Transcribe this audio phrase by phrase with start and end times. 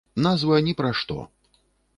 [0.27, 1.19] Назва ні пра што.